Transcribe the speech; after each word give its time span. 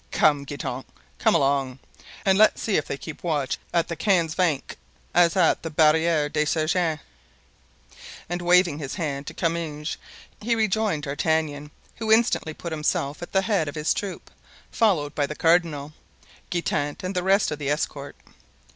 Come, 0.09 0.45
Guitant, 0.45 0.87
come 1.19 1.35
along, 1.35 1.77
and 2.25 2.35
let's 2.35 2.59
see 2.59 2.75
if 2.75 2.87
they 2.87 2.97
keep 2.97 3.21
watch 3.21 3.59
at 3.71 3.87
the 3.87 3.95
Quinze 3.95 4.33
Vingts 4.33 4.75
as 5.13 5.35
at 5.37 5.61
the 5.61 5.69
Barriere 5.69 6.27
des 6.27 6.47
Sergens." 6.47 6.99
And 8.27 8.41
waving 8.41 8.79
his 8.79 8.95
hand 8.95 9.27
to 9.27 9.35
Comminges 9.35 9.97
he 10.41 10.55
rejoined 10.55 11.03
D'Artagnan, 11.03 11.69
who 11.97 12.11
instantly 12.11 12.55
put 12.55 12.71
himself 12.71 13.21
at 13.21 13.31
the 13.31 13.43
head 13.43 13.67
of 13.67 13.75
his 13.75 13.93
troop, 13.93 14.31
followed 14.71 15.13
by 15.13 15.27
the 15.27 15.35
cardinal, 15.35 15.93
Guitant 16.49 17.03
and 17.03 17.15
the 17.15 17.21
rest 17.21 17.51
of 17.51 17.59
the 17.59 17.69
escort. 17.69 18.15